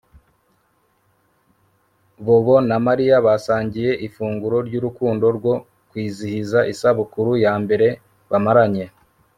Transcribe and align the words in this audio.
Bobo 2.25 2.55
na 2.69 2.77
Mariya 2.85 3.15
basangiye 3.25 3.91
ifunguro 4.07 4.57
ryurukundo 4.67 5.25
rwo 5.37 5.53
kwizihiza 5.89 6.59
isabukuru 6.73 7.31
yambere 7.43 7.87
bamaranye 8.31 8.85